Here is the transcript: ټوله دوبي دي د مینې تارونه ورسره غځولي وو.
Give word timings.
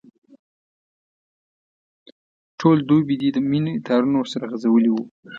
ټوله 2.59 2.81
دوبي 2.89 3.15
دي 3.21 3.29
د 3.33 3.37
مینې 3.49 3.73
تارونه 3.87 4.17
ورسره 4.19 4.45
غځولي 4.51 4.89
وو. 4.91 5.03